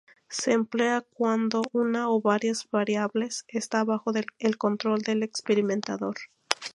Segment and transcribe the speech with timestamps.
[0.29, 6.15] Se emplea cuando una o varias variables está bajo el control del experimentador.